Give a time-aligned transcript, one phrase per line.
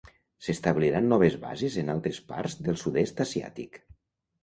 [0.45, 3.83] S'establiran noves bases en altres parts del sud-est asiàtic.